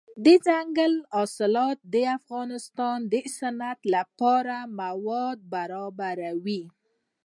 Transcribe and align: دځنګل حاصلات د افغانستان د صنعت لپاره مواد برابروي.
دځنګل 0.25 0.93
حاصلات 1.13 1.79
د 1.93 1.95
افغانستان 2.17 2.97
د 3.11 3.13
صنعت 3.37 3.79
لپاره 3.95 4.55
مواد 4.81 5.37
برابروي. 5.53 6.63